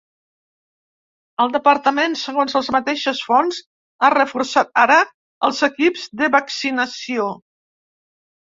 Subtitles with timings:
[1.43, 3.59] El departament, segons les mateixes fonts,
[4.07, 4.99] ha reforçat ara
[5.49, 7.29] els equips de vaccinació.